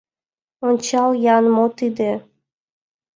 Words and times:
Ончал-ян, 0.67 1.45
мо 1.55 1.65
тиде? 1.77 2.11